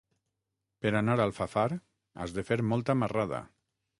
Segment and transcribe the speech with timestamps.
[0.85, 1.67] Per anar a Alfafar
[2.23, 3.45] has de fer molta marrada.